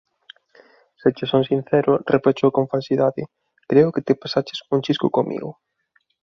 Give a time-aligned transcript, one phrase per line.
[1.01, 3.21] Se che son sincero _reprochou con falsidade_,
[3.69, 5.49] creo que te pasaches un chisco comigo;